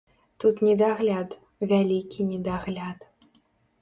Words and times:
Тут 0.43 0.61
недагляд, 0.67 1.29
вялікі 1.73 2.19
недагляд. 2.31 2.99